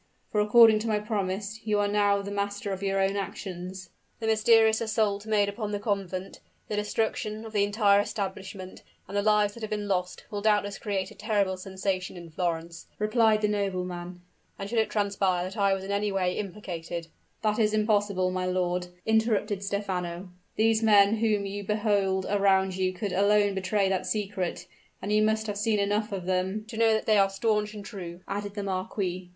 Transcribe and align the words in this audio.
for 0.31 0.41
according 0.41 0.79
to 0.79 0.87
my 0.87 0.97
promise, 0.97 1.59
you 1.63 1.77
are 1.77 1.87
now 1.87 2.23
the 2.23 2.31
master 2.31 2.71
of 2.73 2.81
your 2.81 2.99
own 2.99 3.15
actions." 3.15 3.91
"The 4.19 4.25
mysterious 4.25 4.81
assault 4.81 5.27
made 5.27 5.47
upon 5.47 5.69
the 5.71 5.79
convent 5.79 6.39
the 6.67 6.75
destruction 6.75 7.45
of 7.45 7.53
the 7.53 7.63
entire 7.63 7.99
establishment 7.99 8.81
and 9.07 9.15
the 9.15 9.21
lives 9.21 9.53
that 9.53 9.61
have 9.61 9.69
been 9.69 9.87
lost, 9.87 10.23
will 10.31 10.41
doubtless 10.41 10.79
create 10.79 11.11
a 11.11 11.13
terrible 11.13 11.55
sensation 11.55 12.17
in 12.17 12.31
Florence," 12.31 12.87
replied 12.97 13.41
the 13.41 13.47
nobleman; 13.47 14.23
"and 14.57 14.67
should 14.71 14.79
it 14.79 14.89
transpire 14.89 15.43
that 15.43 15.55
I 15.55 15.71
was 15.75 15.83
in 15.83 15.91
any 15.91 16.11
way 16.11 16.33
implicated" 16.35 17.05
"That 17.43 17.59
is 17.59 17.71
impossible, 17.71 18.31
my 18.31 18.47
lord," 18.47 18.87
interrupted 19.05 19.61
Stephano. 19.63 20.29
"These 20.55 20.81
men 20.81 21.17
whom 21.17 21.45
you 21.45 21.63
behold 21.63 22.25
around 22.27 22.75
you 22.75 22.91
could 22.91 23.11
alone 23.13 23.53
betray 23.53 23.87
that 23.89 24.07
secret; 24.07 24.65
and 24.99 25.11
you 25.13 25.21
must 25.21 25.45
have 25.45 25.59
seen 25.59 25.77
enough 25.77 26.11
of 26.11 26.25
them" 26.25 26.63
"To 26.69 26.77
know 26.77 26.91
that 26.95 27.05
they 27.05 27.19
are 27.19 27.29
stanch 27.29 27.75
and 27.75 27.85
true," 27.85 28.21
added 28.27 28.55
the 28.55 28.63
marquis. 28.63 29.29